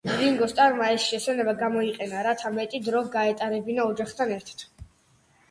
რინგო 0.19 0.45
სტარმა 0.51 0.87
ეს 0.93 1.03
შესვენება 1.09 1.53
გამოიყენა, 1.59 2.23
რათა 2.29 2.51
მეტი 2.57 2.81
დრო 2.89 3.03
გაეტარებინა 3.19 3.87
ოჯახთან 3.93 4.35
ერთად. 4.41 4.67